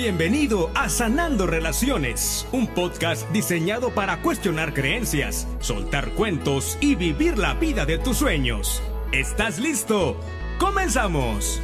[0.00, 7.54] Bienvenido a Sanando Relaciones, un podcast diseñado para cuestionar creencias, soltar cuentos y vivir la
[7.54, 8.80] vida de tus sueños.
[9.10, 10.16] ¿Estás listo?
[10.60, 11.60] ¡Comenzamos!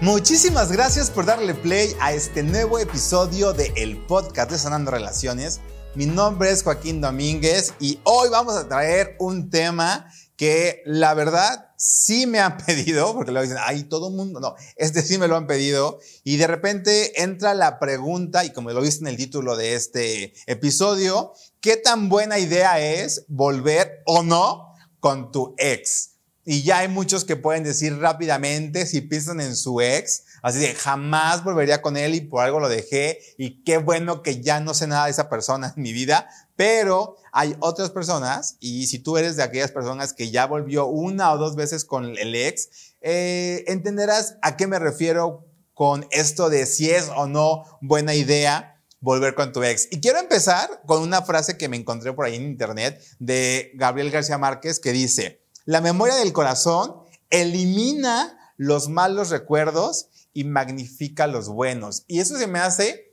[0.00, 5.60] Muchísimas gracias por darle play a este nuevo episodio de el podcast de Sanando Relaciones.
[5.96, 11.70] Mi nombre es Joaquín Domínguez y hoy vamos a traer un tema que la verdad
[11.76, 15.28] sí me han pedido, porque lo dicen, ay, todo el mundo, no, este sí me
[15.28, 19.16] lo han pedido, y de repente entra la pregunta, y como lo viste en el
[19.16, 26.12] título de este episodio, ¿qué tan buena idea es volver o no con tu ex?
[26.48, 30.74] Y ya hay muchos que pueden decir rápidamente, si piensan en su ex, así de
[30.74, 34.72] jamás volvería con él y por algo lo dejé y qué bueno que ya no
[34.72, 39.18] sé nada de esa persona en mi vida, pero hay otras personas y si tú
[39.18, 43.64] eres de aquellas personas que ya volvió una o dos veces con el ex, eh,
[43.68, 49.34] entenderás a qué me refiero con esto de si es o no buena idea volver
[49.34, 49.88] con tu ex.
[49.90, 54.10] Y quiero empezar con una frase que me encontré por ahí en internet de Gabriel
[54.10, 56.96] García Márquez que dice, la memoria del corazón
[57.28, 62.04] elimina los malos recuerdos y magnifica los buenos.
[62.06, 63.05] Y eso se me hace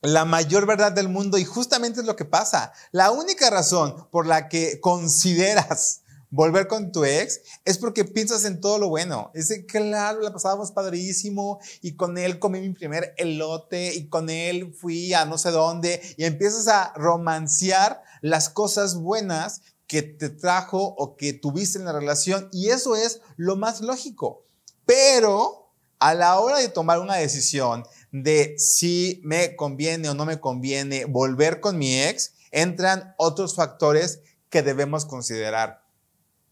[0.00, 2.72] la mayor verdad del mundo y justamente es lo que pasa.
[2.92, 8.60] La única razón por la que consideras volver con tu ex es porque piensas en
[8.60, 9.30] todo lo bueno.
[9.34, 14.30] Es de, claro, la pasábamos padrísimo y con él comí mi primer elote y con
[14.30, 20.28] él fui a no sé dónde y empiezas a romancear las cosas buenas que te
[20.28, 24.44] trajo o que tuviste en la relación y eso es lo más lógico.
[24.84, 30.40] Pero a la hora de tomar una decisión de si me conviene o no me
[30.40, 35.82] conviene volver con mi ex, entran otros factores que debemos considerar.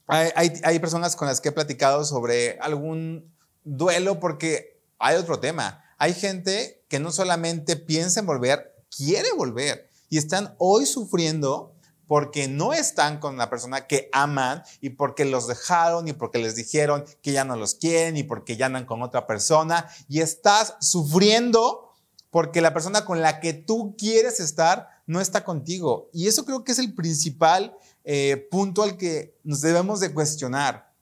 [0.06, 5.84] Hay, personas con las que he platicado sobre algún duelo porque hay otro tema.
[5.98, 11.74] Hay gente que no solamente piensa en volver, quiere volver y están hoy sufriendo
[12.06, 16.54] porque no están con la persona que aman y porque los dejaron y porque les
[16.54, 20.76] dijeron que ya no los quieren y porque ya andan con otra persona y estás
[20.80, 21.92] sufriendo
[22.30, 26.10] porque la persona con la que tú quieres estar no está contigo.
[26.12, 30.92] Y eso creo que es el principal eh, punto al que nos debemos de cuestionar.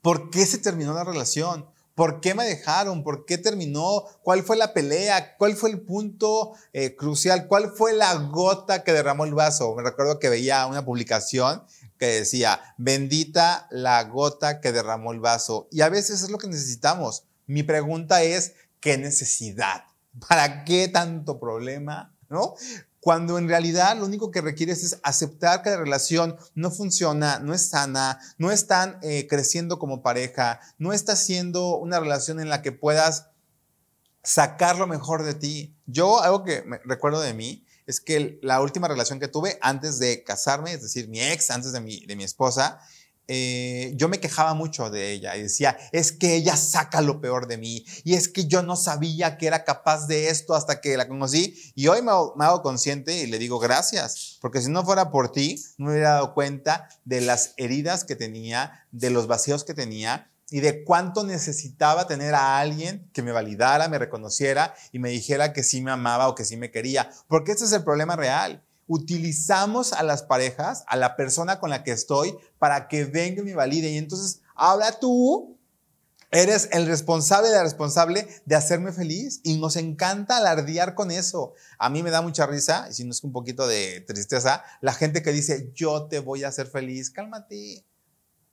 [0.00, 1.66] ¿Por qué se terminó la relación?
[1.98, 3.02] ¿Por qué me dejaron?
[3.02, 4.04] ¿Por qué terminó?
[4.22, 5.36] ¿Cuál fue la pelea?
[5.36, 7.48] ¿Cuál fue el punto eh, crucial?
[7.48, 9.74] ¿Cuál fue la gota que derramó el vaso?
[9.74, 11.64] Me recuerdo que veía una publicación
[11.98, 15.66] que decía, bendita la gota que derramó el vaso.
[15.72, 17.24] Y a veces es lo que necesitamos.
[17.48, 19.82] Mi pregunta es, ¿qué necesidad?
[20.28, 22.14] ¿Para qué tanto problema?
[22.28, 22.54] ¿No?
[23.00, 27.54] Cuando en realidad lo único que requieres es aceptar que la relación no funciona, no
[27.54, 32.62] es sana, no están eh, creciendo como pareja, no está siendo una relación en la
[32.62, 33.28] que puedas
[34.22, 35.76] sacar lo mejor de ti.
[35.86, 39.98] Yo, algo que me recuerdo de mí, es que la última relación que tuve antes
[39.98, 42.80] de casarme, es decir, mi ex, antes de mi, de mi esposa,
[43.30, 47.46] eh, yo me quejaba mucho de ella y decía, es que ella saca lo peor
[47.46, 50.96] de mí y es que yo no sabía que era capaz de esto hasta que
[50.96, 54.82] la conocí y hoy me, me hago consciente y le digo gracias, porque si no
[54.82, 59.26] fuera por ti, no me hubiera dado cuenta de las heridas que tenía, de los
[59.26, 64.74] vacíos que tenía y de cuánto necesitaba tener a alguien que me validara, me reconociera
[64.90, 67.72] y me dijera que sí me amaba o que sí me quería, porque ese es
[67.72, 72.88] el problema real utilizamos a las parejas, a la persona con la que estoy, para
[72.88, 73.90] que venga y me valide.
[73.90, 75.58] Y entonces, ahora tú
[76.30, 81.54] eres el responsable la responsable de hacerme feliz y nos encanta alardear con eso.
[81.78, 84.92] A mí me da mucha risa, y si no es un poquito de tristeza, la
[84.92, 87.10] gente que dice, yo te voy a hacer feliz.
[87.10, 87.84] Cálmate,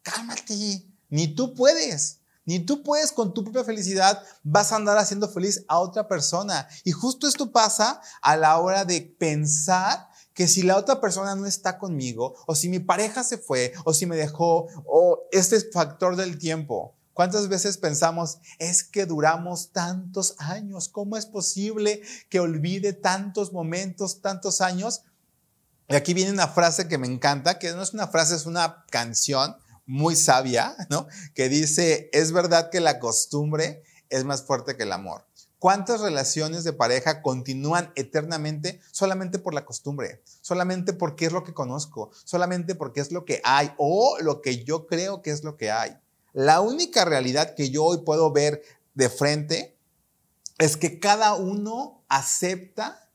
[0.03, 0.85] cálmate.
[1.09, 2.19] Ni tú puedes.
[2.45, 6.67] Ni tú puedes con tu propia felicidad, vas a andar haciendo feliz a otra persona.
[6.83, 11.47] Y justo esto pasa a la hora de pensar que si la otra persona no
[11.47, 16.17] está conmigo, o si mi pareja se fue, o si me dejó, o este factor
[16.17, 16.93] del tiempo.
[17.13, 20.89] ¿Cuántas veces pensamos, es que duramos tantos años?
[20.89, 25.03] ¿Cómo es posible que olvide tantos momentos, tantos años?
[25.87, 28.83] Y aquí viene una frase que me encanta, que no es una frase, es una
[28.91, 29.55] canción
[29.85, 31.07] muy sabia, ¿no?
[31.33, 35.25] Que dice, es verdad que la costumbre es más fuerte que el amor.
[35.65, 40.21] ¿Cuántas relaciones de pareja continúan eternamente solamente por la costumbre?
[40.41, 44.63] Solamente porque es lo que conozco, solamente porque es lo que hay o lo que
[44.63, 45.97] yo creo que es lo que hay.
[46.33, 48.61] La única realidad que yo hoy puedo ver
[48.93, 49.75] de frente
[50.59, 53.09] es que cada uno acepta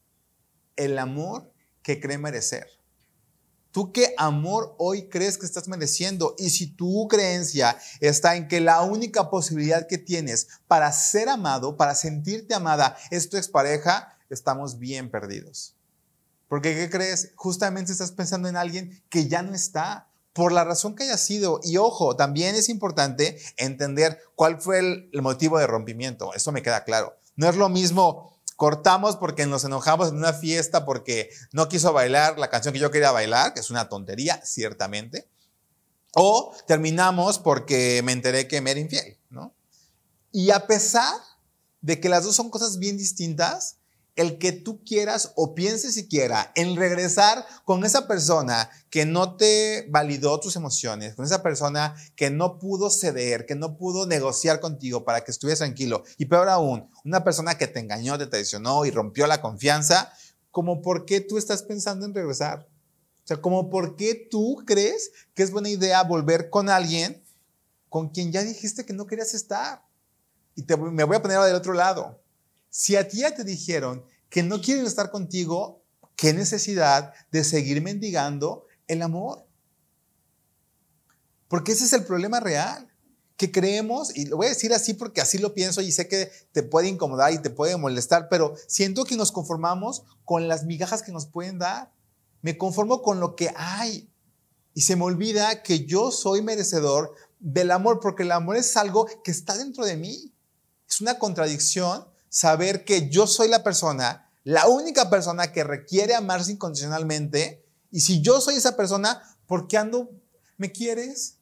[0.75, 1.53] el amor
[1.85, 2.67] que cree merecer.
[3.72, 6.34] ¿Tú qué amor hoy crees que estás mereciendo?
[6.38, 11.76] Y si tu creencia está en que la única posibilidad que tienes para ser amado,
[11.76, 15.75] para sentirte amada, es tu expareja, estamos bien perdidos.
[16.49, 17.31] Porque, ¿qué crees?
[17.37, 21.61] Justamente estás pensando en alguien que ya no está, por la razón que haya sido.
[21.62, 26.34] Y ojo, también es importante entender cuál fue el, motivo de rompimiento.
[26.34, 27.17] Eso me queda claro.
[27.37, 28.30] No es lo mismo
[28.61, 32.91] cortamos porque nos enojamos en una fiesta porque no quiso bailar la canción que yo
[32.91, 35.27] quería bailar, que es una tontería, ciertamente.
[36.15, 39.55] O terminamos porque me enteré que me era infiel, ¿no?
[40.31, 41.15] Y a pesar
[41.81, 43.79] de que las dos son cosas bien distintas,
[44.20, 49.87] el que tú quieras o pienses siquiera en regresar con esa persona que no te
[49.88, 55.05] validó tus emociones, con esa persona que no pudo ceder, que no pudo negociar contigo
[55.06, 58.90] para que estuvieras tranquilo, y peor aún, una persona que te engañó, te traicionó y
[58.90, 60.12] rompió la confianza,
[60.50, 62.69] como por qué tú estás pensando en regresar.
[63.25, 67.25] O sea, como por qué tú crees que es buena idea volver con alguien
[67.88, 69.82] con quien ya dijiste que no querías estar.
[70.55, 72.19] Y te, me voy a poner del otro lado.
[72.70, 75.84] Si a ti ya te dijeron que no quieren estar contigo,
[76.17, 79.44] ¿qué necesidad de seguir mendigando el amor?
[81.49, 82.87] Porque ese es el problema real,
[83.37, 86.31] que creemos, y lo voy a decir así porque así lo pienso y sé que
[86.52, 91.02] te puede incomodar y te puede molestar, pero siento que nos conformamos con las migajas
[91.02, 91.93] que nos pueden dar.
[92.43, 94.12] Me conformo con lo que hay
[94.75, 99.08] y se me olvida que yo soy merecedor del amor, porque el amor es algo
[99.25, 100.32] que está dentro de mí.
[100.88, 106.53] Es una contradicción saber que yo soy la persona, la única persona que requiere amarse
[106.53, 107.62] incondicionalmente.
[107.91, 110.11] Y si yo soy esa persona, ¿por qué ando?
[110.56, 111.37] ¿Me quieres?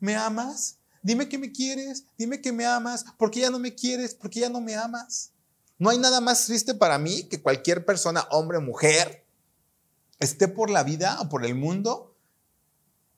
[0.00, 0.76] ¿Me amas?
[1.02, 3.04] Dime que me quieres, dime que me amas.
[3.16, 4.14] ¿Por qué ya no me quieres?
[4.14, 5.30] ¿Por qué ya no me amas?
[5.78, 9.24] No hay nada más triste para mí que cualquier persona, hombre o mujer,
[10.18, 12.14] esté por la vida o por el mundo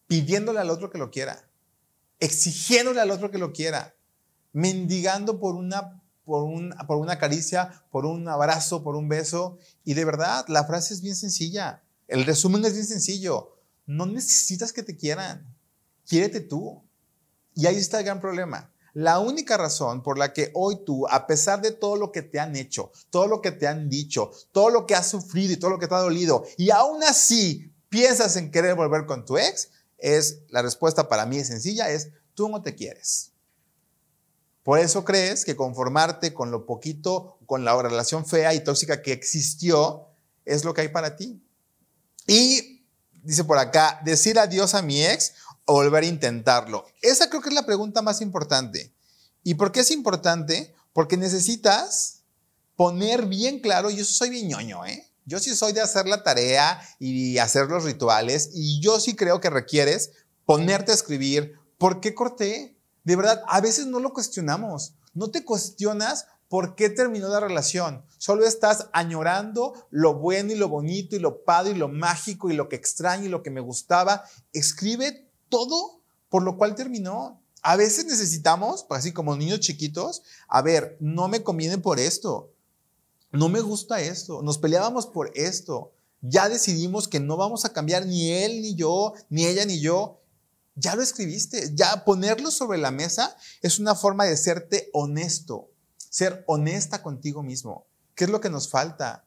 [0.07, 1.49] pidiéndole al otro que lo quiera,
[2.21, 3.95] exigiéndole al otro que lo quiera,
[4.53, 6.47] mendigando por una por,
[6.87, 9.59] por una caricia, por un abrazo, por un beso.
[9.85, 11.83] Y de verdad, la frase es bien sencilla.
[12.09, 13.57] El resumen es bien sencillo.
[13.87, 15.47] No necesitas que te quieran.
[16.07, 16.83] Quiérete tú.
[17.55, 18.71] Y ahí está el gran problema.
[18.95, 22.39] La única razón por la que hoy tú, a pesar de todo lo que te
[22.39, 25.73] han hecho, todo lo que te han dicho, todo lo que has sufrido y todo
[25.73, 29.71] lo que te ha dolido, y aún así piensas en querer volver con tu ex,
[29.99, 33.33] es la respuesta para mí es sencilla, es tú no te quieres.
[34.65, 39.13] Por eso crees que conformarte con lo poquito, con la relación fea y tóxica que
[39.13, 40.09] existió,
[40.47, 41.41] es lo que hay para ti.
[42.27, 42.83] Y
[43.23, 45.35] dice por acá, decir adiós a mi ex
[45.67, 46.87] o volver a intentarlo.
[47.03, 48.91] Esa creo que es la pregunta más importante.
[49.43, 50.75] ¿Y por qué es importante?
[50.95, 52.23] Porque necesitas
[52.75, 54.51] poner bien claro, yo soy bien
[54.87, 55.07] ¿eh?
[55.27, 59.41] Yo sí soy de hacer la tarea y hacer los rituales, y yo sí creo
[59.41, 60.11] que requieres
[60.45, 62.74] ponerte a escribir, ¿por qué corté?
[63.05, 64.95] De verdad, a veces no lo cuestionamos.
[65.13, 68.05] No te cuestionas por qué terminó la relación.
[68.19, 72.55] Solo estás añorando lo bueno y lo bonito y lo padre y lo mágico y
[72.55, 74.25] lo que extraño y lo que me gustaba.
[74.53, 77.41] Escribe todo por lo cual terminó.
[77.63, 82.53] A veces necesitamos, así como niños chiquitos, a ver, no me conviene por esto.
[83.33, 84.43] No me gusta esto.
[84.43, 85.93] Nos peleábamos por esto.
[86.21, 90.21] Ya decidimos que no vamos a cambiar ni él, ni yo, ni ella, ni yo
[90.75, 96.45] ya lo escribiste, ya ponerlo sobre la mesa es una forma de serte honesto, ser
[96.47, 97.87] honesta contigo mismo.
[98.15, 99.25] ¿Qué es lo que nos falta?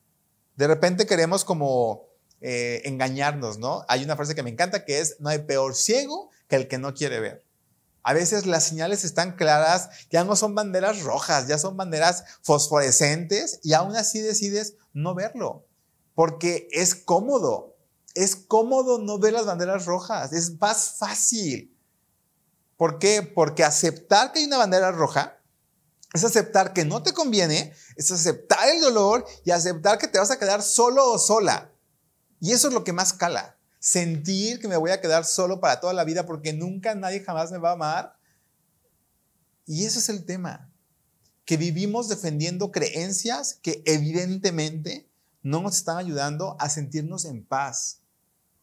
[0.55, 2.07] De repente queremos como
[2.41, 3.85] eh, engañarnos, ¿no?
[3.87, 6.77] Hay una frase que me encanta que es, no hay peor ciego que el que
[6.77, 7.45] no quiere ver.
[8.03, 13.59] A veces las señales están claras, ya no son banderas rojas, ya son banderas fosforescentes
[13.63, 15.65] y aún así decides no verlo,
[16.15, 17.76] porque es cómodo,
[18.17, 21.73] es cómodo no ver las banderas rojas, es más fácil.
[22.75, 23.21] ¿Por qué?
[23.21, 25.39] Porque aceptar que hay una bandera roja
[26.13, 30.31] es aceptar que no te conviene, es aceptar el dolor y aceptar que te vas
[30.31, 31.71] a quedar solo o sola.
[32.39, 33.57] Y eso es lo que más cala.
[33.79, 37.51] Sentir que me voy a quedar solo para toda la vida porque nunca nadie jamás
[37.51, 38.17] me va a amar.
[39.65, 40.71] Y ese es el tema.
[41.45, 45.07] Que vivimos defendiendo creencias que evidentemente
[45.43, 48.01] no nos están ayudando a sentirnos en paz.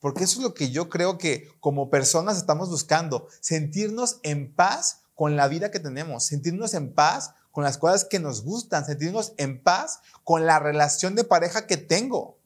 [0.05, 5.05] Porque eso es lo que yo creo que como personas estamos buscando, sentirnos en paz
[5.15, 9.33] con la vida que tenemos, sentirnos en paz con las cosas que nos gustan, sentirnos
[9.39, 12.37] en paz con la relación de pareja que tengo.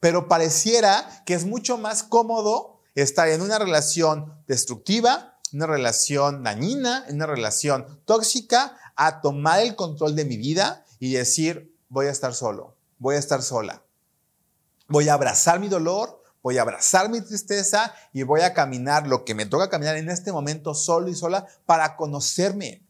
[0.00, 7.04] Pero pareciera que es mucho más cómodo estar en una relación destructiva, una relación dañina,
[7.10, 12.32] una relación tóxica, a tomar el control de mi vida y decir, voy a estar
[12.32, 13.82] solo, voy a estar sola.
[14.88, 19.24] Voy a abrazar mi dolor, voy a abrazar mi tristeza y voy a caminar lo
[19.24, 22.86] que me toca caminar en este momento solo y sola para conocerme.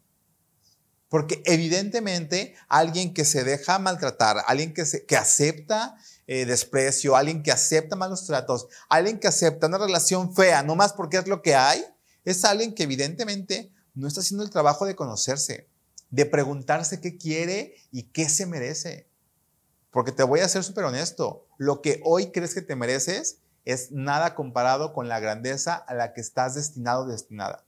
[1.09, 5.97] Porque evidentemente alguien que se deja maltratar, alguien que, se, que acepta
[6.27, 10.93] eh, desprecio, alguien que acepta malos tratos, alguien que acepta una relación fea, no más
[10.93, 11.83] porque es lo que hay,
[12.27, 15.67] es alguien que evidentemente no está haciendo el trabajo de conocerse,
[16.11, 19.09] de preguntarse qué quiere y qué se merece.
[19.91, 23.91] Porque te voy a ser súper honesto, lo que hoy crees que te mereces es
[23.91, 27.67] nada comparado con la grandeza a la que estás destinado o destinada.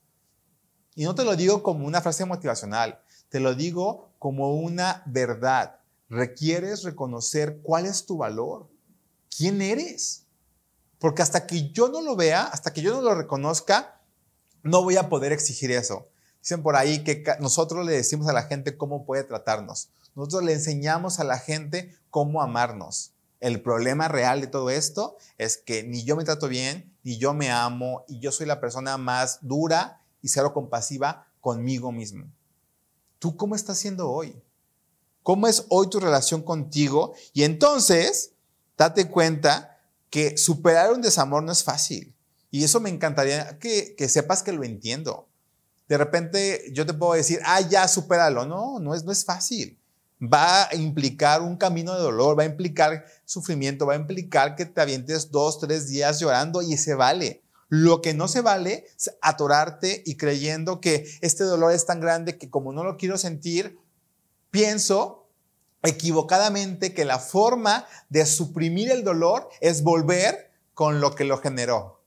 [0.94, 5.80] Y no te lo digo como una frase motivacional, te lo digo como una verdad.
[6.08, 8.70] Requieres reconocer cuál es tu valor,
[9.36, 10.24] quién eres.
[10.98, 14.00] Porque hasta que yo no lo vea, hasta que yo no lo reconozca,
[14.62, 16.08] no voy a poder exigir eso.
[16.40, 19.90] Dicen por ahí que nosotros le decimos a la gente cómo puede tratarnos.
[20.14, 23.12] Nosotros le enseñamos a la gente cómo amarnos.
[23.40, 27.34] El problema real de todo esto es que ni yo me trato bien, ni yo
[27.34, 32.26] me amo, y yo soy la persona más dura y cero compasiva conmigo mismo.
[33.18, 34.40] ¿Tú cómo estás siendo hoy?
[35.22, 37.14] ¿Cómo es hoy tu relación contigo?
[37.32, 38.32] Y entonces,
[38.76, 39.80] date cuenta
[40.10, 42.14] que superar un desamor no es fácil.
[42.50, 45.28] Y eso me encantaría que, sepas que lo entiendo.
[45.88, 48.46] De repente yo te puedo decir, ah, ya, supéralo.
[48.46, 49.78] No, no es, no es fácil
[50.20, 54.66] va a implicar un camino de dolor, va a implicar sufrimiento, va a implicar que
[54.66, 57.42] te avientes dos, tres días llorando y se vale.
[57.68, 62.38] Lo que no se vale es atorarte y creyendo que este dolor es tan grande
[62.38, 63.78] que como no lo quiero sentir,
[64.50, 65.28] pienso
[65.82, 72.02] equivocadamente que la forma de suprimir el dolor es volver con lo que lo generó.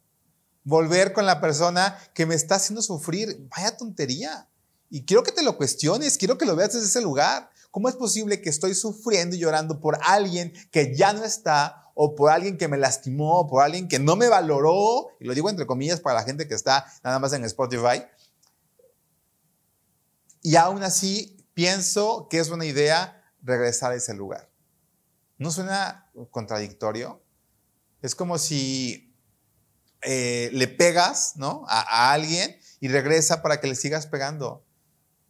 [0.64, 3.48] Volver con la persona que me está haciendo sufrir.
[3.56, 4.48] Vaya tontería.
[4.90, 7.51] Y quiero que te lo cuestiones, quiero que lo veas desde ese lugar.
[7.72, 12.16] ¿Cómo es posible que estoy sufriendo y llorando por alguien que ya no está o
[12.16, 15.08] por alguien que me lastimó o por alguien que no me valoró?
[15.22, 18.04] Y lo digo entre comillas para la gente que está nada más en Spotify.
[20.42, 24.52] Y aún así pienso que es una idea regresar a ese lugar.
[25.38, 27.24] ¿No suena contradictorio?
[28.02, 29.16] Es como si
[30.02, 31.64] eh, le pegas ¿no?
[31.68, 34.66] a alguien y regresa para que le sigas pegando.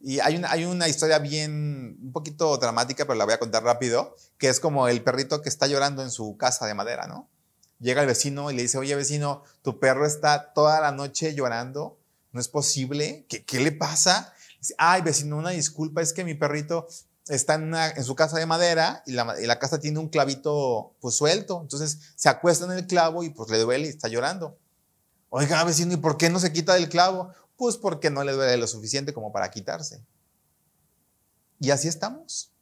[0.02, 3.62] Y hay una, hay una historia bien, un poquito dramática, pero la voy a contar
[3.62, 7.28] rápido, que es como el perrito que está llorando en su casa de madera, ¿no?
[7.78, 11.98] Llega el vecino y le dice, oye vecino, tu perro está toda la noche llorando,
[12.32, 14.32] no es posible, ¿qué, qué le pasa?
[14.58, 16.88] Dice, Ay, vecino, una disculpa, es que mi perrito
[17.28, 20.94] está en, en su casa de madera y la, y la, casa tiene un clavito
[21.00, 24.58] pues suelto, entonces se acuesta en el clavo y pues le duele y está llorando.
[25.34, 27.32] Oiga, vecino, ¿y por qué no se quita del clavo?
[27.56, 30.04] Pues porque no le duele lo suficiente como para quitarse.
[31.60, 32.52] Y así estamos.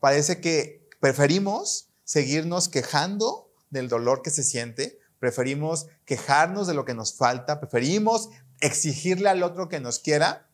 [0.00, 6.94] Parece que preferimos seguirnos quejando del dolor que se siente, preferimos quejarnos de lo que
[6.94, 10.48] nos falta, preferimos exigirle al otro que nos quiera,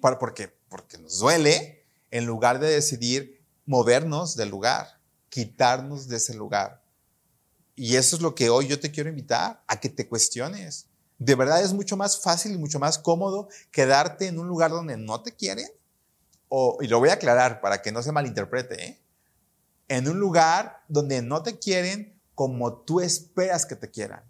[0.00, 6.84] porque, porque nos duele, en lugar de decidir movernos del lugar, quitarnos de ese lugar.
[7.76, 10.86] Y eso es lo que hoy yo te quiero invitar, a que te cuestiones.
[11.18, 14.96] De verdad es mucho más fácil y mucho más cómodo quedarte en un lugar donde
[14.96, 15.68] no te quieren.
[16.48, 19.00] O, y lo voy a aclarar para que no se malinterprete, ¿eh?
[19.88, 24.22] en un lugar donde no te quieren como tú esperas que te quieran.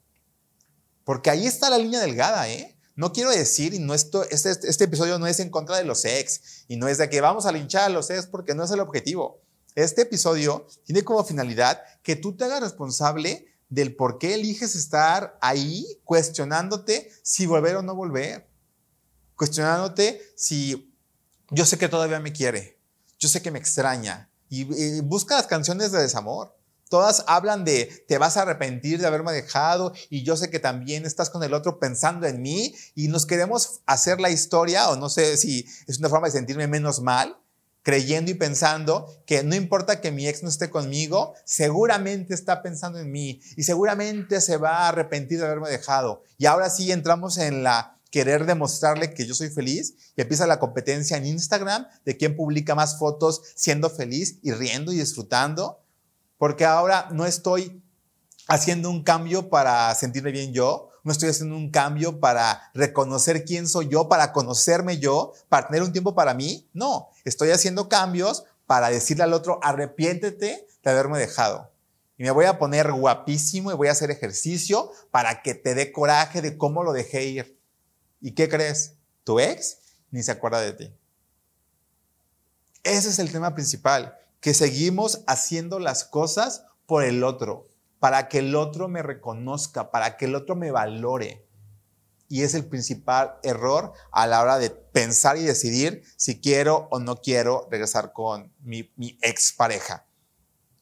[1.05, 2.77] Porque ahí está la línea delgada, ¿eh?
[2.97, 6.05] No quiero decir, y no esto, este, este episodio no es en contra de los
[6.05, 8.71] ex, y no es de que vamos a linchar a los ex porque no es
[8.71, 9.41] el objetivo.
[9.75, 15.39] Este episodio tiene como finalidad que tú te hagas responsable del por qué eliges estar
[15.41, 18.49] ahí cuestionándote si volver o no volver.
[19.37, 20.95] Cuestionándote si
[21.51, 22.79] yo sé que todavía me quiere,
[23.19, 24.31] yo sé que me extraña.
[24.49, 26.57] Y, busca las canciones de desamor.
[26.89, 31.07] Todas hablan de te vas a arrepentir de haberme dejado y yo sé que también
[31.07, 35.09] estás con el otro pensando en mí y nos queremos hacer la historia o no
[35.09, 37.37] sé si es una forma de sentirme menos mal
[37.85, 42.99] creyendo y pensando que no importa que mi ex no esté conmigo, seguramente está pensando
[42.99, 46.23] en mí y seguramente se va a arrepentir de haberme dejado.
[46.39, 50.59] Y ahora sí entramos en la querer demostrarle que yo soy feliz y empieza la
[50.59, 55.85] competencia en Instagram de quién publica más fotos siendo feliz y riendo y disfrutando,
[56.39, 57.83] porque ahora no estoy
[58.49, 63.69] haciendo un cambio para sentirme bien yo, no estoy haciendo un cambio para reconocer quién
[63.69, 66.67] soy yo, para conocerme yo, para tener un tiempo para mí.
[66.73, 71.71] No, estoy haciendo cambios para decirle al otro, arrepiéntete de haberme dejado.
[72.17, 75.93] Y me voy a poner guapísimo y voy a hacer ejercicio para que te dé
[75.93, 77.61] coraje de cómo lo dejé ir.
[78.23, 78.95] ¿Y qué crees?
[79.25, 79.79] Tu ex
[80.11, 80.95] ni se acuerda de ti.
[82.83, 87.69] Ese es el tema principal, que seguimos haciendo las cosas por el otro
[87.99, 91.47] para que el otro me reconozca, para que el otro me valore.
[92.29, 96.99] Y es el principal error a la hora de pensar y decidir si quiero o
[96.99, 100.07] no quiero regresar con mi, mi expareja.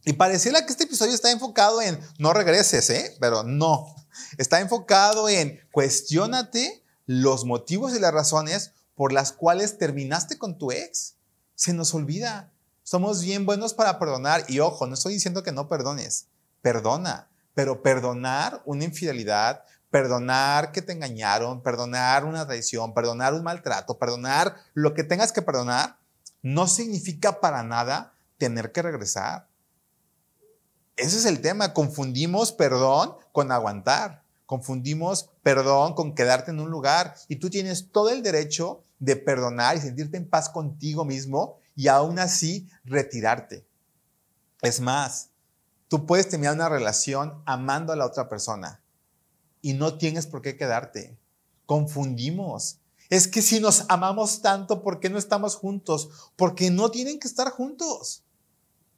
[0.04, 3.16] Y pareciera que este episodio está enfocado en no regreses, ¿eh?
[3.20, 3.94] Pero no.
[4.36, 10.72] Está enfocado en cuestionate los motivos y las razones por las cuales terminaste con tu
[10.72, 11.14] ex.
[11.54, 12.52] Se nos olvida.
[12.82, 14.44] Somos bien buenos para perdonar.
[14.48, 16.26] Y ojo, no estoy diciendo que no perdones.
[16.62, 17.28] Perdona.
[17.54, 24.56] Pero perdonar una infidelidad, perdonar que te engañaron, perdonar una traición, perdonar un maltrato, perdonar
[24.72, 25.98] lo que tengas que perdonar,
[26.40, 29.46] no significa para nada tener que regresar.
[30.96, 31.74] Ese es el tema.
[31.74, 34.22] Confundimos perdón con aguantar.
[34.46, 37.14] Confundimos perdón con quedarte en un lugar.
[37.28, 41.88] Y tú tienes todo el derecho de perdonar y sentirte en paz contigo mismo y
[41.88, 43.66] aún así retirarte.
[44.60, 45.31] Es más,
[45.92, 48.80] tú puedes terminar una relación amando a la otra persona
[49.60, 51.18] y no tienes por qué quedarte.
[51.66, 52.78] Confundimos.
[53.10, 56.08] Es que si nos amamos tanto, ¿por qué no estamos juntos?
[56.34, 58.24] Porque no tienen que estar juntos.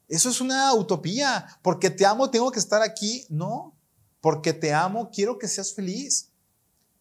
[0.06, 1.58] Eso es una utopía.
[1.62, 3.26] Porque te amo, tengo que estar aquí.
[3.28, 3.74] No.
[4.20, 6.30] Porque te amo, quiero que seas feliz.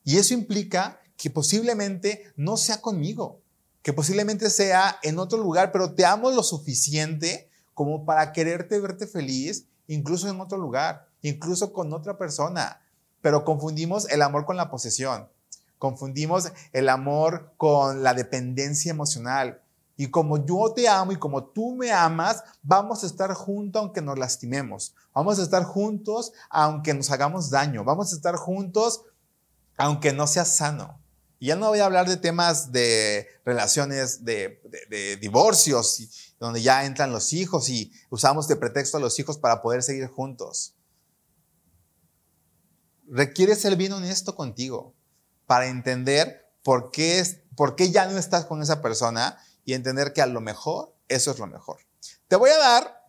[0.04, 3.44] Y eso implica que posiblemente no sea conmigo,
[3.84, 9.06] que posiblemente sea en otro lugar, pero te amo lo suficiente como para quererte verte
[9.06, 12.82] feliz, incluso en otro lugar, incluso con otra persona.
[13.22, 15.30] Pero confundimos el amor con la posesión,
[15.80, 19.62] confundimos el amor con la dependencia emocional,
[19.96, 24.02] y como yo te amo y como tú me amas, vamos a estar juntos aunque
[24.02, 24.96] nos lastimemos.
[25.14, 27.84] Vamos a estar juntos aunque nos hagamos daño.
[27.84, 29.04] Vamos a estar juntos
[29.78, 31.00] aunque no sea sano.
[31.44, 34.62] Y ya no voy a hablar de temas de relaciones, de,
[35.20, 39.84] divorcios, donde ya entran los hijos y usamos de pretexto a los hijos para poder
[39.84, 40.74] seguir juntos.
[43.10, 44.96] Requiere ser bien honesto contigo
[45.46, 47.22] para entender por qué,
[47.58, 51.32] por qué ya no estás con esa persona y entender que a lo mejor eso
[51.32, 51.80] es lo mejor.
[52.30, 53.04] Te voy a dar,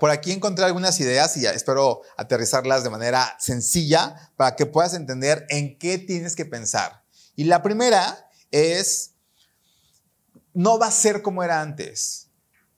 [0.00, 5.44] por aquí encontré algunas ideas y espero aterrizarlas de manera sencilla para que puedas entender
[5.50, 7.03] en qué tienes que pensar.
[7.36, 9.12] Y la primera es,
[10.52, 12.28] no va a ser como era antes.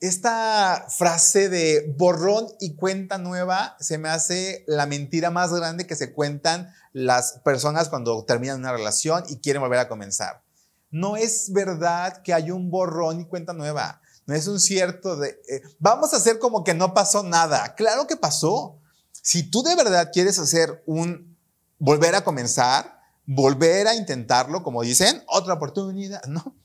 [0.01, 5.97] Esta frase de borrón y cuenta nueva se me hace la mentira más grande que
[5.97, 10.43] se cuentan las personas cuando terminan una relación y quieren volver a comenzar.
[10.91, 14.01] No es verdad que hay un borrón y cuenta nueva.
[14.27, 17.75] No es un cierto de, eh, vamos a hacer como que no pasó nada.
[17.75, 18.79] Claro que pasó.
[19.13, 21.37] Si tú de verdad quieres hacer un,
[21.79, 22.96] volver a comenzar,
[23.27, 26.57] volver a intentarlo, como dicen, otra oportunidad, ¿no?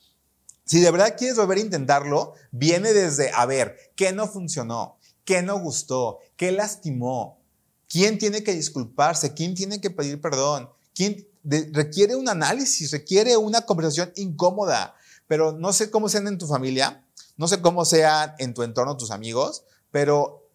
[0.63, 4.97] Si de verdad quieres volver a intentarlo, viene desde, a ver, ¿qué no funcionó?
[5.25, 6.19] ¿Qué no gustó?
[6.37, 7.41] ¿Qué lastimó?
[7.89, 9.33] ¿Quién tiene que disculparse?
[9.33, 10.69] ¿Quién tiene que pedir perdón?
[10.93, 14.95] ¿Quién, requiere un análisis, requiere una conversación incómoda,
[15.27, 17.03] pero no sé cómo sean en tu familia,
[17.37, 20.47] no sé cómo sean en tu entorno tus amigos, pero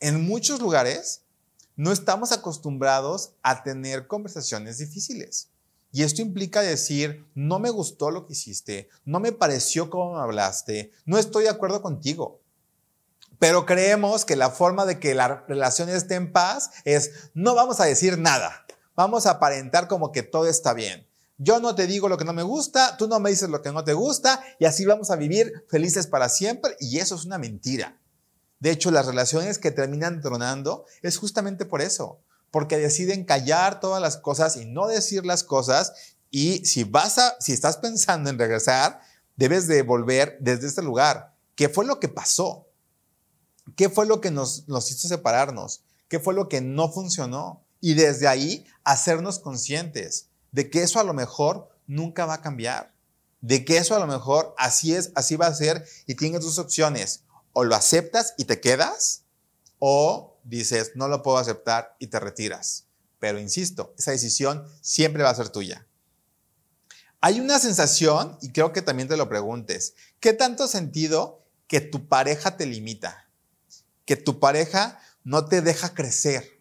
[0.00, 1.22] en muchos lugares
[1.78, 5.48] no estamos acostumbrados a tener conversaciones difíciles.
[5.92, 10.20] Y esto implica decir, no me gustó lo que hiciste, no me pareció como me
[10.20, 12.40] hablaste, no estoy de acuerdo contigo.
[13.38, 17.78] Pero creemos que la forma de que la relación esté en paz es, no vamos
[17.78, 18.66] a decir nada.
[18.96, 21.06] Vamos a aparentar como que todo está bien.
[21.38, 23.70] Yo no te digo lo que no me gusta, tú no me dices lo que
[23.70, 27.38] no te gusta y así vamos a vivir felices para siempre y eso es una
[27.38, 27.96] mentira.
[28.60, 34.02] De hecho, las relaciones que terminan tronando es justamente por eso, porque deciden callar todas
[34.02, 35.92] las cosas y no decir las cosas
[36.30, 39.00] y si vas a si estás pensando en regresar,
[39.36, 41.34] debes de volver desde este lugar.
[41.54, 42.68] ¿Qué fue lo que pasó?
[43.76, 45.82] ¿Qué fue lo que nos, hizo separarnos?
[46.08, 47.62] ¿Qué fue lo que no funcionó?
[47.80, 52.92] Y desde ahí hacernos conscientes de que eso a lo mejor nunca va a cambiar,
[53.40, 56.58] de que eso a lo mejor así es, así va a ser y tienes dos
[56.58, 57.22] opciones,
[57.58, 59.24] o lo aceptas y te quedas,
[59.80, 62.86] o dices, no lo puedo aceptar y te retiras.
[63.18, 65.84] Pero insisto, esa decisión siempre va a ser tuya.
[67.20, 72.06] Hay una sensación, y creo que también te lo preguntes, ¿qué tanto sentido que tu
[72.06, 73.28] pareja te limita?
[74.04, 76.60] Que tu pareja no te deja crecer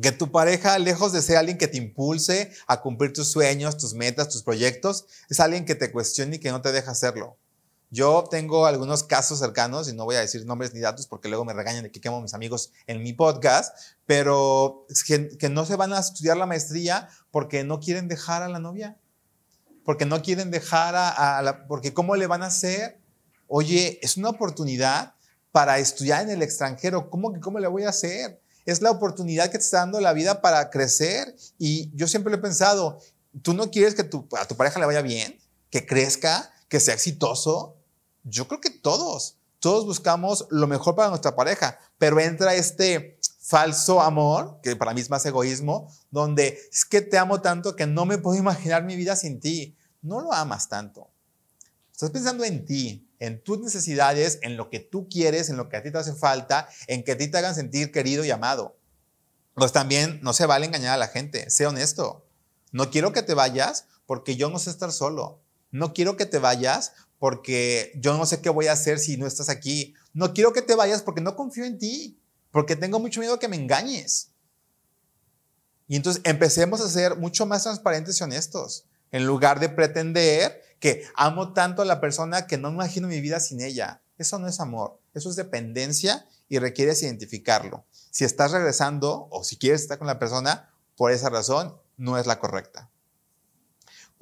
[0.00, 3.92] que tu pareja, lejos de ser alguien que te impulse a cumplir tus sueños, tus
[3.92, 7.36] metas, tus proyectos, es alguien que te cuestione y que no te deja hacerlo.
[7.92, 11.44] Yo tengo algunos casos cercanos, y no voy a decir nombres ni datos porque luego
[11.44, 15.64] me regañan de que quemo a mis amigos en mi podcast, pero que, que no
[15.64, 18.96] se van a estudiar la maestría porque no quieren dejar a la novia,
[19.84, 22.98] porque no quieren dejar a, a la, porque ¿cómo le van a hacer?
[23.46, 25.14] Oye, es una oportunidad
[25.52, 28.42] para estudiar en el extranjero, ¿cómo que cómo le voy a hacer?
[28.64, 31.34] es la oportunidad que te está dando la vida para crecer.
[31.58, 33.00] Y yo siempre lo he pensado,
[33.42, 35.38] tú no quieres que tu, a tu pareja le vaya bien,
[35.70, 37.76] que crezca, que sea exitoso.
[38.24, 44.00] Yo creo que todos, todos buscamos lo mejor para nuestra pareja, pero entra este falso
[44.00, 48.06] amor, que para mí es más egoísmo, donde es que te amo tanto que no
[48.06, 49.76] me puedo imaginar mi vida sin ti.
[50.00, 51.10] No lo amas tanto.
[51.92, 55.76] Estás pensando en ti, en tus necesidades, en lo que tú quieres, en lo que
[55.76, 58.76] a ti te hace falta, en que a ti te hagan sentir querido y amado.
[59.54, 62.26] Pues también no se vale engañar a la gente, sé honesto.
[62.72, 65.40] No quiero que te vayas porque yo no sé estar solo.
[65.70, 69.28] No quiero que te vayas porque yo no sé qué voy a hacer si no
[69.28, 69.94] estás aquí.
[70.12, 73.46] No quiero que te vayas porque no confío en ti, porque tengo mucho miedo que
[73.46, 74.32] me engañes.
[75.86, 81.04] Y entonces empecemos a ser mucho más transparentes y honestos, en lugar de pretender que
[81.14, 84.02] amo tanto a la persona que no imagino mi vida sin ella.
[84.18, 87.84] Eso no es amor, eso es dependencia y requieres identificarlo.
[88.10, 92.26] Si estás regresando o si quieres estar con la persona, por esa razón no es
[92.26, 92.90] la correcta.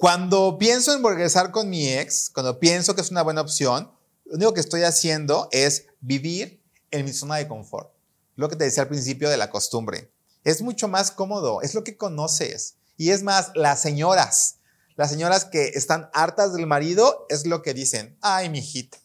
[0.01, 3.91] Cuando pienso en regresar con mi ex, cuando pienso que es una buena opción,
[4.25, 6.59] lo único que estoy haciendo es vivir
[6.89, 7.93] en mi zona de confort.
[8.35, 10.11] Lo que te decía al principio de la costumbre.
[10.43, 12.77] Es mucho más cómodo, es lo que conoces.
[12.97, 14.55] Y es más, las señoras,
[14.95, 18.97] las señoras que están hartas del marido es lo que dicen, ay, mijita,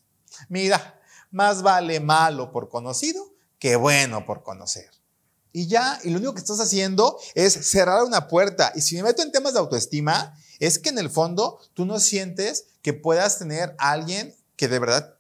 [0.49, 0.99] mira,
[1.31, 4.91] más vale malo por conocido que bueno por conocer.
[5.53, 8.73] Y ya, y lo único que estás haciendo es cerrar una puerta.
[8.75, 12.01] Y si me meto en temas de autoestima, es que en el fondo tú no
[12.01, 15.19] sientes que puedas tener a alguien que de verdad,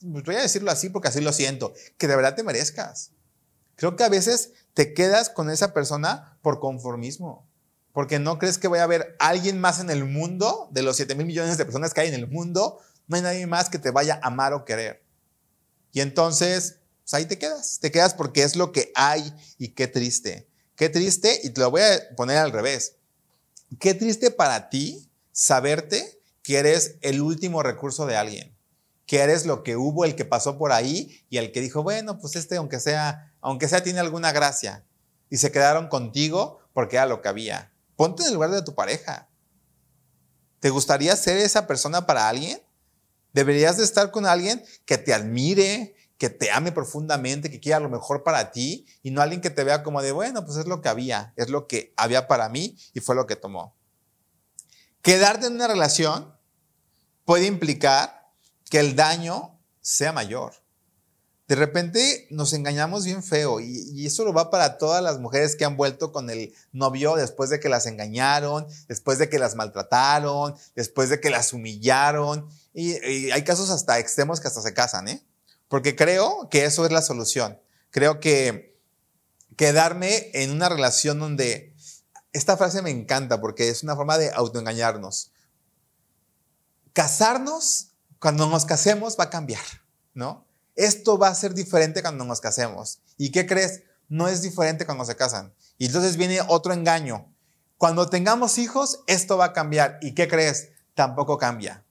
[0.00, 3.12] voy a decirlo así porque así lo siento, que de verdad te merezcas.
[3.76, 7.50] Creo que a veces te quedas con esa persona por conformismo
[7.92, 11.14] porque no crees que vaya a haber alguien más en el mundo, de los 7
[11.14, 13.90] mil millones de personas que hay en el mundo, no hay nadie más que te
[13.90, 15.02] vaya a amar o querer.
[15.92, 19.88] Y entonces, pues ahí te quedas, te quedas porque es lo que hay y qué
[19.88, 20.48] triste.
[20.76, 22.96] Qué triste, y te lo voy a poner al revés.
[23.78, 28.56] Qué triste para ti saberte que eres el último recurso de alguien,
[29.06, 32.18] que eres lo que hubo, el que pasó por ahí y el que dijo, bueno,
[32.18, 34.84] pues este, aunque sea, aunque sea, tiene alguna gracia.
[35.28, 37.72] Y se quedaron contigo porque era lo que había.
[37.94, 39.28] Ponte en el lugar de tu pareja.
[40.58, 42.60] ¿Te gustaría ser esa persona para alguien?
[43.32, 47.88] Deberías de estar con alguien que te admire, que te ame profundamente, que quiera lo
[47.88, 50.82] mejor para ti y no alguien que te vea como de, bueno, pues es lo
[50.82, 53.74] que había, es lo que había para mí y fue lo que tomó.
[55.00, 56.32] Quedarte en una relación
[57.24, 58.30] puede implicar
[58.70, 60.52] que el daño sea mayor
[61.50, 65.64] de repente nos engañamos bien feo y, eso lo va para todas las mujeres que
[65.64, 70.54] han vuelto con el novio después de que las engañaron, después de que las maltrataron,
[70.76, 75.26] después de que las humillaron y, hay casos hasta extremos que hasta se casan, ¿eh?
[75.70, 77.58] Porque creo que eso es la solución.
[77.88, 78.78] Creo que
[79.56, 81.74] quedarme en una relación donde
[82.34, 85.32] esta frase me encanta porque es una forma de autoengañarnos.
[86.92, 89.64] Casarnos, cuando nos casemos, va a cambiar,
[90.12, 90.50] ¿no?
[90.80, 93.00] esto va a ser diferente cuando nos casemos.
[93.18, 93.82] ¿Y qué crees?
[94.08, 95.54] No es diferente cuando se casan.
[95.76, 97.30] Y entonces viene otro engaño.
[97.76, 99.98] Cuando tengamos hijos, esto va a cambiar.
[100.00, 100.70] ¿Y qué crees?
[100.94, 101.84] Tampoco cambia.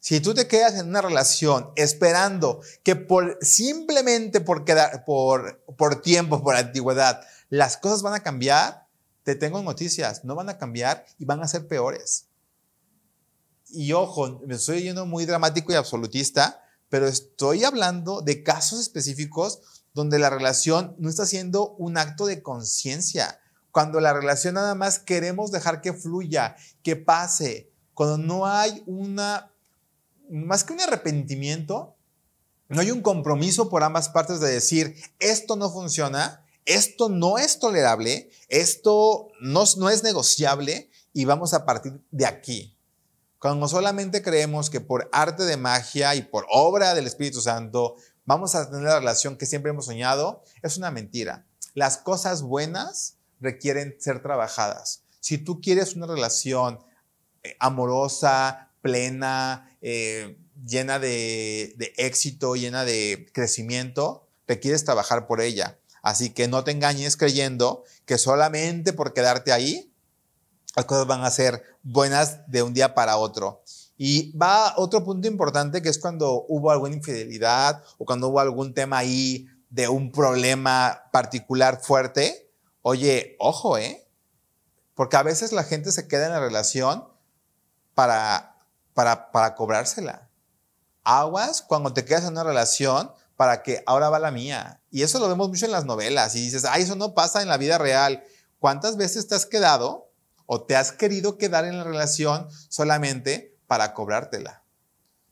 [0.00, 6.00] Si tú te quedas en una relación esperando que por simplemente por quedar por por
[6.02, 8.86] tiempo, por antigüedad, las cosas van a cambiar,
[9.22, 12.26] te tengo noticias, no van a cambiar y van a ser peores.
[13.68, 19.60] Y ojo, me estoy yendo muy dramático y absolutista, pero estoy hablando de casos específicos
[19.94, 24.98] donde la relación no está siendo un acto de conciencia, cuando la relación nada más
[24.98, 29.49] queremos dejar que fluya, que pase, cuando no hay una,
[30.30, 31.96] más que un arrepentimiento,
[32.68, 37.58] no hay un compromiso por ambas partes de decir, esto no funciona, esto no es
[37.58, 42.76] tolerable, esto no, no es negociable y vamos a partir de aquí.
[43.40, 48.54] Cuando solamente creemos que por arte de magia y por obra del Espíritu Santo vamos
[48.54, 51.46] a tener la relación que siempre hemos soñado, es una mentira.
[51.74, 55.02] Las cosas buenas requieren ser trabajadas.
[55.20, 56.80] Si tú quieres una relación
[57.42, 65.78] eh, amorosa, plena, eh, llena de, de éxito, llena de crecimiento, requieres trabajar por ella.
[66.02, 69.90] Así que no te engañes creyendo que solamente por quedarte ahí
[70.76, 73.62] las cosas van a ser buenas de un día para otro.
[73.96, 78.72] Y va otro punto importante que es cuando hubo alguna infidelidad o cuando hubo algún
[78.72, 82.50] tema ahí de un problema particular fuerte.
[82.82, 84.06] Oye, ojo, ¿eh?
[84.94, 87.04] Porque a veces la gente se queda en la relación
[87.94, 88.59] para,
[88.94, 90.28] para, para cobrársela.
[91.02, 94.82] Aguas cuando te quedas en una relación para que ahora va la mía.
[94.90, 96.34] Y eso lo vemos mucho en las novelas.
[96.34, 98.22] Y dices, ay, eso no pasa en la vida real.
[98.58, 100.12] ¿Cuántas veces te has quedado
[100.44, 104.62] o te has querido quedar en la relación solamente para cobrártela?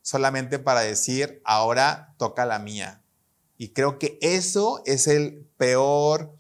[0.01, 3.03] Solamente para decir, ahora toca la mía.
[3.59, 6.33] Y creo que eso es el peor,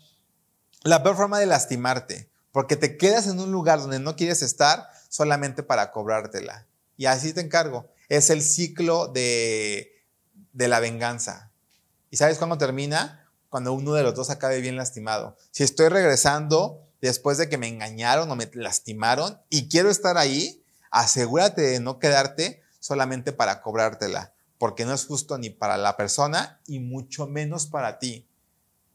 [0.85, 4.89] la peor forma de lastimarte, porque te quedas en un lugar donde no quieres estar
[5.09, 6.68] solamente para cobrártela.
[6.99, 7.89] Y así te encargo.
[8.11, 10.05] Es el ciclo de,
[10.53, 11.51] de la venganza.
[12.11, 13.27] ¿Y sabes cuándo termina?
[13.49, 15.37] Cuando uno de los dos acabe bien lastimado.
[15.51, 20.63] Si estoy regresando después de que me engañaron o me lastimaron y quiero estar ahí,
[20.91, 26.61] asegúrate de no quedarte solamente para cobrártela, porque no es justo ni para la persona
[26.67, 28.29] y mucho menos para ti,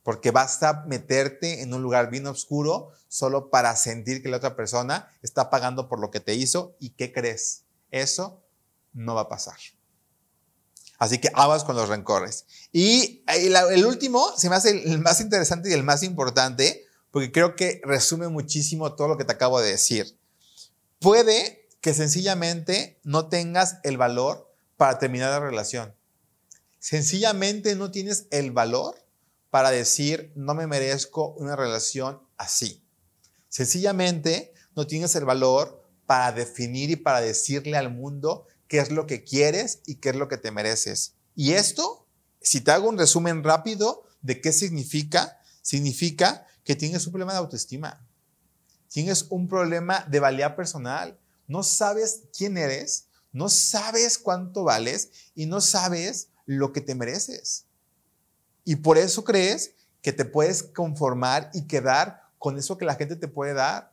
[0.04, 5.08] porque basta meterte en un lugar bien oscuro solo para sentir que la otra persona
[5.22, 7.64] está pagando por lo que te hizo y ¿qué crees?
[7.94, 8.44] Eso
[8.92, 9.56] no va a pasar.
[10.98, 12.46] Así que aguas con los rencores.
[12.72, 17.56] Y el último se me hace el más interesante y el más importante, porque creo
[17.56, 20.18] que resume muchísimo todo lo que te acabo de decir.
[21.00, 25.94] Puede que sencillamente no tengas el valor para terminar la relación.
[26.80, 29.06] Sencillamente no tienes el valor
[29.52, 32.84] para decir, no me merezco una relación así.
[33.50, 35.83] Sencillamente no tienes el valor
[36.14, 40.16] para definir y para decirle al mundo qué es lo que quieres y qué es
[40.16, 41.16] lo que te mereces.
[41.34, 42.06] Y esto,
[42.40, 47.40] si te hago un resumen rápido de qué significa, significa que tienes un problema de
[47.40, 48.06] autoestima.
[48.90, 51.18] Tienes un problema de valía personal.
[51.48, 57.66] No sabes quién eres, no sabes cuánto vales y no sabes lo que te mereces.
[58.66, 59.74] Y por eso crees
[60.04, 63.93] que te puedes conformar y quedar con eso que la gente te puede dar.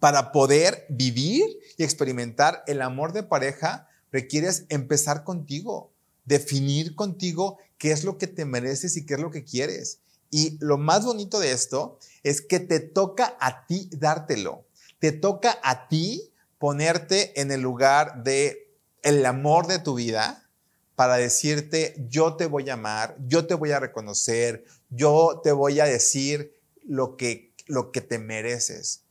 [0.00, 1.44] Para poder vivir
[1.76, 5.92] y experimentar el amor de pareja, requieres empezar contigo,
[6.24, 10.00] definir contigo qué es lo que te mereces y qué es lo que quieres.
[10.30, 14.64] Y lo más bonito de esto es que te toca a ti dártelo.
[14.98, 20.48] Te toca a ti ponerte en el lugar de el amor de tu vida
[20.96, 25.78] para decirte, yo te voy a amar, yo te voy a reconocer, yo te voy
[25.80, 26.54] a decir
[26.84, 29.03] lo que, lo que te mereces.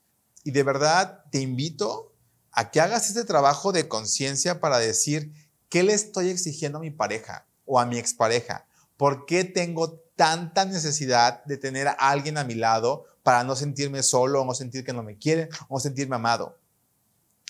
[0.43, 2.13] Y de verdad te invito
[2.51, 5.33] a que hagas este trabajo de conciencia para decir,
[5.69, 8.67] ¿qué le estoy exigiendo a mi pareja o a mi expareja?
[8.97, 14.03] ¿Por qué tengo tanta necesidad de tener a alguien a mi lado para no sentirme
[14.03, 16.59] solo o no sentir que no me quieren o sentirme amado?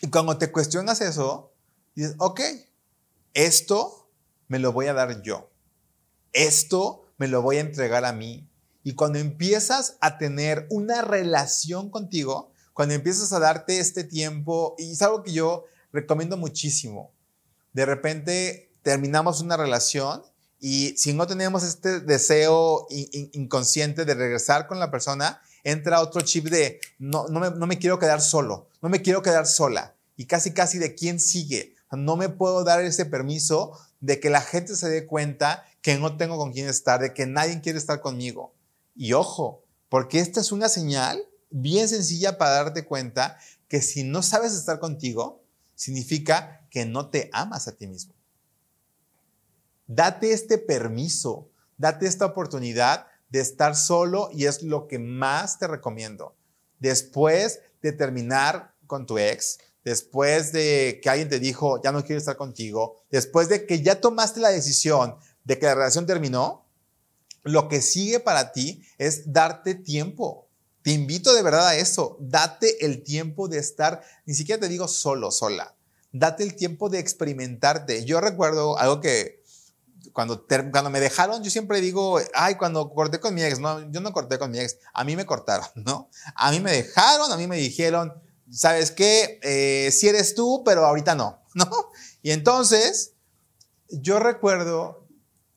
[0.01, 1.53] Y cuando te cuestionas eso,
[1.95, 2.39] dices, ok,
[3.33, 4.09] esto
[4.47, 5.49] me lo voy a dar yo.
[6.31, 8.49] Esto me lo voy a entregar a mí.
[8.83, 14.91] Y cuando empiezas a tener una relación contigo, cuando empiezas a darte este tiempo, y
[14.91, 17.11] es algo que yo recomiendo muchísimo,
[17.73, 20.23] de repente terminamos una relación
[20.59, 26.45] y si no tenemos este deseo inconsciente de regresar con la persona, entra otro chip
[26.47, 29.95] de no, no, me, no me quiero quedar solo, no me quiero quedar sola.
[30.15, 31.75] Y casi, casi de quién sigue.
[31.91, 36.17] No me puedo dar ese permiso de que la gente se dé cuenta que no
[36.17, 38.53] tengo con quién estar, de que nadie quiere estar conmigo.
[38.95, 43.37] Y ojo, porque esta es una señal bien sencilla para darte cuenta
[43.69, 45.41] que si no sabes estar contigo,
[45.75, 48.13] significa que no te amas a ti mismo.
[49.87, 55.67] Date este permiso, date esta oportunidad de estar solo y es lo que más te
[55.67, 56.35] recomiendo.
[56.79, 62.19] Después de terminar con tu ex, después de que alguien te dijo, ya no quiero
[62.19, 66.65] estar contigo, después de que ya tomaste la decisión de que la relación terminó,
[67.43, 70.47] lo que sigue para ti es darte tiempo.
[70.83, 72.17] Te invito de verdad a eso.
[72.19, 75.75] Date el tiempo de estar, ni siquiera te digo solo, sola.
[76.11, 78.05] Date el tiempo de experimentarte.
[78.05, 79.41] Yo recuerdo algo que
[80.11, 84.01] cuando, cuando me dejaron, yo siempre digo, ay, cuando corté con mi ex, no, yo
[84.01, 86.09] no corté con mi ex, a mí me cortaron, ¿no?
[86.35, 88.13] A mí me dejaron, a mí me dijeron,
[88.51, 89.39] ¿sabes qué?
[89.41, 91.69] Eh, si eres tú, pero ahorita no, ¿no?
[92.21, 93.13] Y entonces,
[93.89, 95.07] yo recuerdo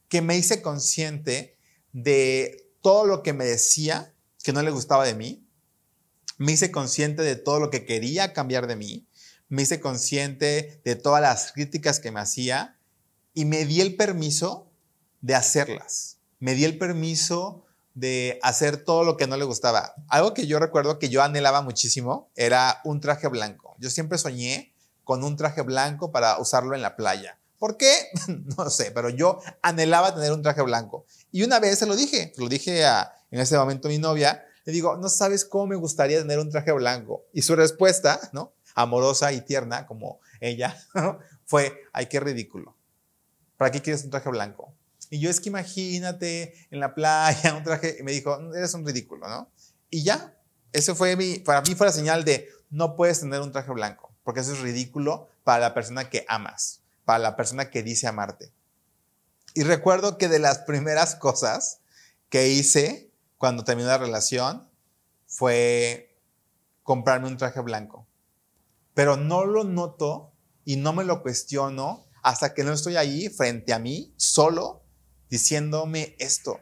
[0.08, 1.58] que me hice consciente
[1.92, 4.14] de todo lo que me decía
[4.46, 5.44] que no le gustaba de mí,
[6.38, 9.08] me hice consciente de todo lo que quería cambiar de mí,
[9.48, 12.78] me hice consciente de todas las críticas que me hacía
[13.34, 14.70] y me di el permiso
[15.20, 16.18] de hacerlas.
[16.38, 19.94] Me di el permiso de hacer todo lo que no le gustaba.
[20.06, 23.74] Algo que yo recuerdo que yo anhelaba muchísimo era un traje blanco.
[23.80, 27.40] Yo siempre soñé con un traje blanco para usarlo en la playa.
[27.58, 27.94] ¿Por qué?
[28.56, 31.06] no sé, pero yo anhelaba tener un traje blanco.
[31.32, 34.44] Y una vez se lo dije, lo dije a, en ese momento a mi novia,
[34.64, 37.24] le digo, no sabes cómo me gustaría tener un traje blanco.
[37.32, 38.52] Y su respuesta, ¿no?
[38.74, 40.76] Amorosa y tierna como ella,
[41.44, 42.76] fue, ay, qué ridículo.
[43.56, 44.74] ¿Para qué quieres un traje blanco?
[45.08, 48.84] Y yo es que imagínate en la playa, un traje, y me dijo, eres un
[48.84, 49.50] ridículo, ¿no?
[49.88, 50.36] Y ya,
[50.72, 54.12] eso fue mi, para mí fue la señal de no puedes tener un traje blanco,
[54.24, 58.52] porque eso es ridículo para la persona que amas, para la persona que dice amarte.
[59.54, 61.78] Y recuerdo que de las primeras cosas
[62.28, 64.68] que hice cuando terminó la relación
[65.26, 66.20] fue
[66.82, 68.06] comprarme un traje blanco.
[68.92, 70.32] Pero no lo noto
[70.64, 74.82] y no me lo cuestiono hasta que no estoy ahí frente a mí, solo,
[75.30, 76.60] diciéndome esto.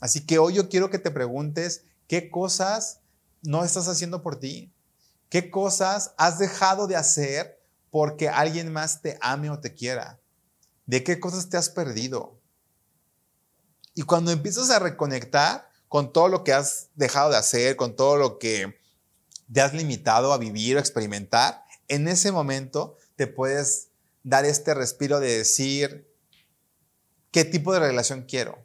[0.00, 3.00] Así que hoy yo quiero que te preguntes qué cosas
[3.42, 4.72] no estás haciendo por ti,
[5.28, 7.57] qué cosas has dejado de hacer
[7.90, 10.20] porque alguien más te ame o te quiera,
[10.86, 12.38] de qué cosas te has perdido.
[13.94, 18.16] Y cuando empiezas a reconectar con todo lo que has dejado de hacer, con todo
[18.16, 18.78] lo que
[19.52, 23.88] te has limitado a vivir o experimentar, en ese momento te puedes
[24.22, 26.14] dar este respiro de decir,
[27.30, 28.58] ¿qué tipo de relación quiero?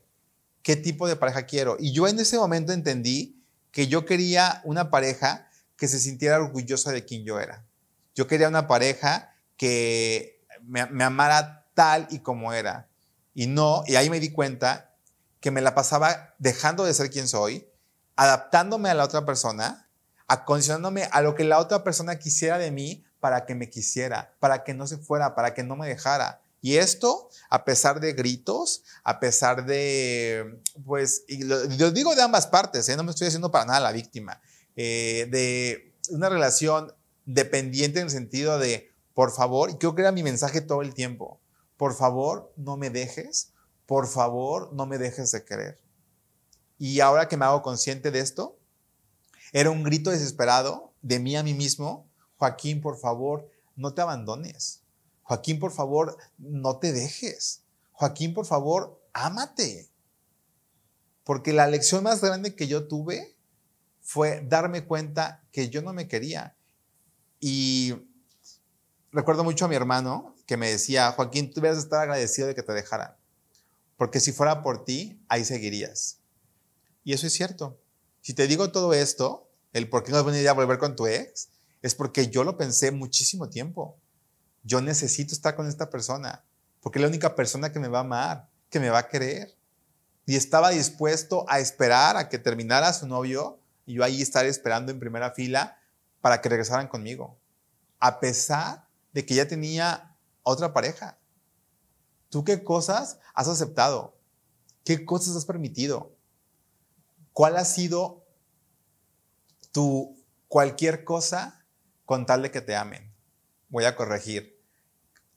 [0.62, 1.78] ¿Qué tipo de pareja quiero?
[1.80, 6.92] Y yo en ese momento entendí que yo quería una pareja que se sintiera orgullosa
[6.92, 7.66] de quien yo era.
[8.15, 12.89] Yo quería una pareja que me, amara tal y como era.
[13.34, 14.95] Y no, y ahí me di cuenta
[15.39, 17.67] que me la pasaba dejando de ser quien soy,
[18.15, 19.89] adaptándome a la otra persona,
[20.28, 24.63] acondicionándome a lo que la otra persona quisiera de mí para que me quisiera, para
[24.63, 26.41] que no se fuera, para que no me dejara.
[26.62, 31.60] Y esto, a pesar de gritos, a pesar de, pues, y lo,
[31.91, 32.95] digo de ambas partes, ¿eh?
[32.95, 34.41] no me estoy haciendo para nada la víctima,
[34.78, 36.93] eh, de una relación
[37.26, 40.94] dependiente en el sentido de, por favor, y creo que era mi mensaje todo el
[40.94, 41.40] tiempo,
[41.78, 43.54] por favor, no me dejes,
[43.86, 45.80] por favor, no me dejes de querer.
[46.78, 48.58] Y ahora que me hago consciente de esto,
[49.52, 52.10] era un grito desesperado de mí a mí mismo
[52.44, 54.82] Joaquín, por favor, no te abandones.
[55.22, 57.64] Joaquín, por favor, no te dejes.
[57.94, 59.90] Joaquín, por favor, ámate.
[61.24, 63.38] Porque la lección más grande que yo tuve
[64.02, 66.58] fue darme cuenta que yo no me quería.
[67.45, 67.93] Y
[69.12, 72.63] recuerdo mucho a mi hermano que me decía, Joaquín, tú debes estar agradecido de que
[72.63, 73.17] te dejaran.
[73.97, 76.19] Porque si fuera por ti, ahí seguirías.
[77.03, 77.77] Y eso es cierto.
[78.21, 81.49] Si te digo todo esto, el por qué no venir a volver con tu ex,
[81.82, 83.97] es porque yo lo pensé muchísimo tiempo.
[84.63, 86.45] Yo necesito estar con esta persona,
[86.79, 89.53] porque es la única persona que me va a amar, que me va a querer.
[90.25, 94.93] Y estaba dispuesto a esperar a que terminara su novio y yo ahí estar esperando
[94.93, 95.77] en primera fila
[96.24, 97.38] para que regresaran conmigo,
[98.00, 101.20] a pesar de que ya tenía otra pareja.
[102.30, 104.18] ¿Tú qué cosas has aceptado?
[104.86, 106.16] ¿Qué cosas has permitido?
[107.34, 108.24] ¿Cuál ha sido
[109.74, 110.16] tu
[110.48, 111.66] cualquier cosa
[112.06, 113.12] con tal de que te amen.
[113.68, 114.64] Voy a corregir.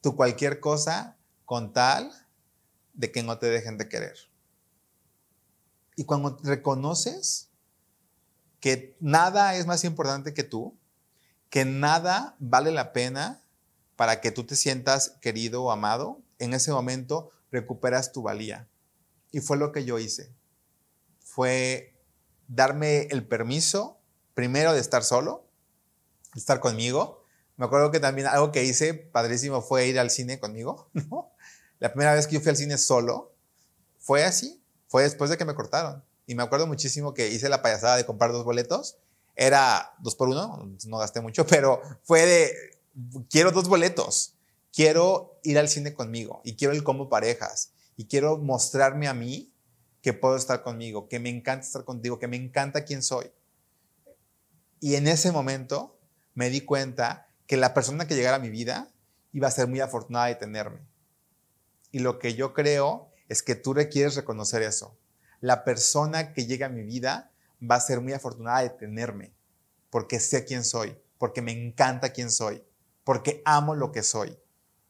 [0.03, 2.13] Tu cualquier cosa con tal
[2.93, 4.17] de que no te dejen de querer.
[5.97, 7.51] Y cuando reconoces
[8.61, 10.77] que nada es más importante que tú,
[11.51, 13.43] que nada vale la pena
[13.97, 18.69] para que tú te sientas querido o amado, en ese momento recuperas tu valía.
[19.33, 20.33] Y fue lo que yo hice.
[21.21, 21.95] Fue
[22.49, 23.99] darme el permiso,
[24.35, 25.47] primero de estar solo,
[26.35, 27.25] estar conmigo.
[27.57, 30.91] Me acuerdo que también algo que hice padrísimo fue ir al cine conmigo,
[31.79, 33.35] La primera vez que yo fui al cine solo
[33.99, 36.03] fue así, fue después de que me cortaron.
[36.27, 38.99] Y me acuerdo muchísimo que hice la payasada de comprar dos boletos.
[39.35, 42.53] Era dos por uno, no gasté mucho, pero fue de,
[43.29, 44.35] quiero dos boletos,
[44.73, 49.53] quiero ir al cine conmigo y quiero ir como parejas y quiero mostrarme a mí
[50.03, 53.31] que puedo estar conmigo, que me encanta estar contigo, que me encanta quién soy.
[54.81, 55.99] Y en ese momento
[56.35, 58.89] me di cuenta que la persona que llegara a mi vida
[59.33, 60.81] iba a ser muy afortunada de tenerme.
[61.91, 64.97] Y lo que yo creo es que tú requieres reconocer eso.
[65.41, 67.31] La persona que llega a mi vida
[67.63, 69.33] va a ser muy afortunada de tenerme,
[69.91, 72.65] porque sé quién soy, porque me encanta quién soy,
[73.05, 74.39] porque amo lo que soy.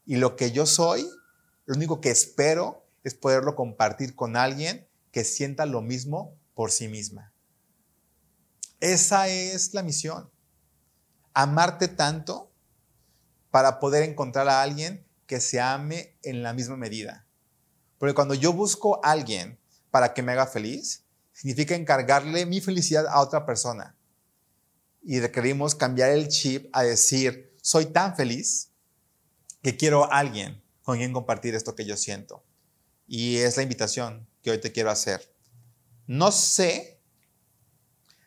[0.05, 1.09] Y lo que yo soy,
[1.65, 6.88] lo único que espero es poderlo compartir con alguien que sienta lo mismo por sí
[6.88, 7.33] misma.
[8.81, 10.31] Esa es la misión
[11.37, 12.51] amarte tanto
[13.51, 17.27] para poder encontrar a alguien que se ame en la misma medida.
[17.99, 19.59] Porque cuando yo busco a alguien
[19.97, 23.97] para que me haga feliz, significa encargarle mi felicidad a otra persona.
[25.03, 28.73] Y requerimos cambiar el chip a decir, soy tan feliz
[29.63, 32.44] que quiero a alguien con quien compartir esto que yo siento.
[33.09, 35.35] Y es la invitación que hoy te quiero hacer.
[36.07, 37.01] No sé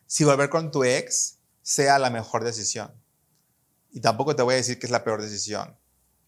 [0.08, 2.92] si volver con tu ex sea la mejor decisión.
[3.92, 5.78] Y tampoco te voy a decir que es la peor decisión.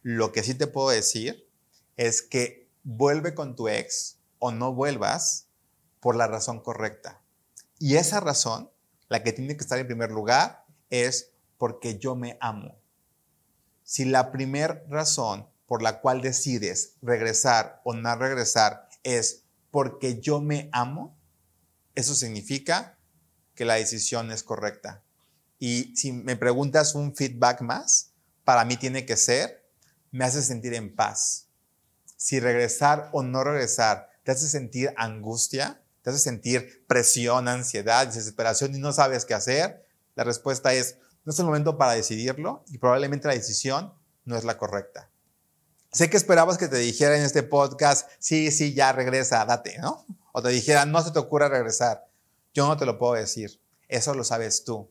[0.03, 1.49] Lo que sí te puedo decir
[1.97, 5.47] es que vuelve con tu ex o no vuelvas
[6.01, 7.21] por la razón correcta.
[7.79, 8.69] Y esa razón,
[9.07, 12.75] la que tiene que estar en primer lugar, es porque yo me amo.
[13.83, 20.41] Si la primera razón por la cual decides regresar o no regresar es porque yo
[20.41, 21.15] me amo,
[21.95, 22.97] eso significa
[23.53, 25.03] que la decisión es correcta.
[25.59, 28.11] Y si me preguntas un feedback más,
[28.43, 29.69] para mí tiene que ser,
[30.09, 31.47] me hace sentir en paz.
[32.17, 38.75] Si regresar o no regresar te hace sentir angustia, te hace sentir presión, ansiedad, desesperación
[38.75, 42.77] y no sabes qué hacer, la respuesta es, no es el momento para decidirlo y
[42.77, 43.93] probablemente la decisión
[44.25, 45.09] no es la correcta.
[45.91, 50.05] Sé que esperabas que te dijera en este podcast, sí, sí, ya regresa, date, ¿no?
[50.31, 52.07] O te dijera, no se te ocurra regresar.
[52.53, 54.89] Yo no te lo puedo decir, eso lo sabes tú.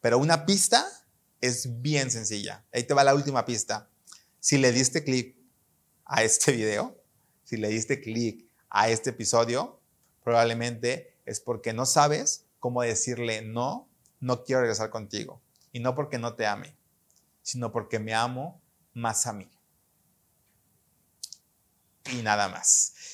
[0.00, 0.84] Pero una pista
[1.40, 2.64] es bien sencilla.
[2.72, 3.88] Ahí te va la última pista.
[4.40, 5.36] Si le diste clic
[6.04, 7.00] a este video,
[7.44, 9.78] si le diste clic a este episodio,
[10.24, 15.40] probablemente es porque no sabes cómo decirle no, no quiero regresar contigo.
[15.72, 16.74] Y no porque no te ame,
[17.42, 18.60] sino porque me amo
[18.94, 19.50] más a mí
[22.10, 23.11] y nada más.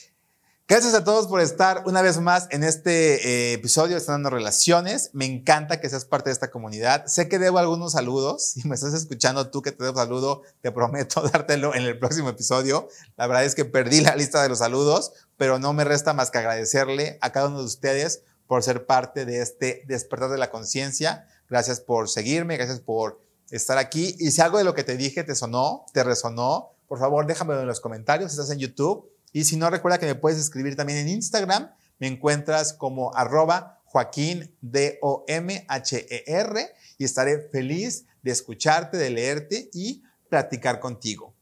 [0.70, 5.08] Gracias a todos por estar una vez más en este eh, episodio de Estando Relaciones.
[5.14, 7.06] Me encanta que seas parte de esta comunidad.
[7.06, 8.42] Sé que debo algunos saludos.
[8.58, 12.28] Si me estás escuchando tú que te debo saludo, te prometo dártelo en el próximo
[12.28, 12.86] episodio.
[13.16, 16.30] La verdad es que perdí la lista de los saludos, pero no me resta más
[16.30, 20.50] que agradecerle a cada uno de ustedes por ser parte de este despertar de la
[20.50, 21.26] conciencia.
[21.48, 24.16] Gracias por seguirme, gracias por estar aquí.
[24.18, 27.62] Y si algo de lo que te dije te sonó, te resonó, por favor déjamelo
[27.62, 29.08] en los comentarios si estás en YouTube.
[29.32, 31.70] Y si no, recuerda que me puedes escribir también en Instagram.
[31.98, 36.60] Me encuentras como arroba Joaquín D-O-M-H-E-R
[36.98, 41.34] y estaré feliz de escucharte, de leerte y platicar contigo.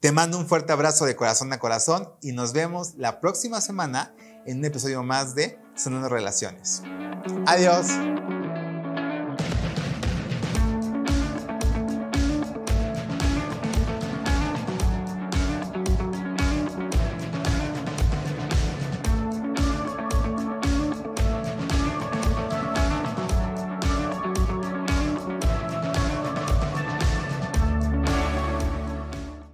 [0.00, 4.14] Te mando un fuerte abrazo de corazón a corazón y nos vemos la próxima semana
[4.46, 6.82] en un episodio más de Sonando Relaciones.
[7.46, 7.86] Adiós.